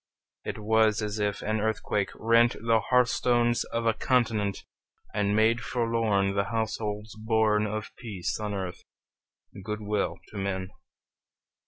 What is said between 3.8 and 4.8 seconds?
a continent,